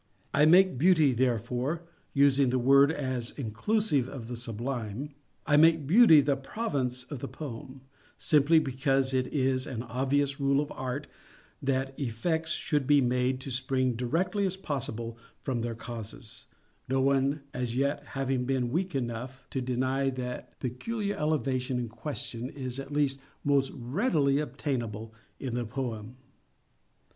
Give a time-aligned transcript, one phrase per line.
[0.33, 7.03] I make Beauty, therefore—using the word as inclusive of the sublime—I make Beauty the province
[7.11, 7.81] of the poem,
[8.17, 11.05] simply because it is an obvious rule of Art
[11.61, 17.43] that effects should be made to spring as directly as possible from their causes:—no one
[17.53, 22.79] as yet having been weak enough to deny that the peculiar elevation in question is
[22.79, 26.15] at least _most readily _attainable in the poem.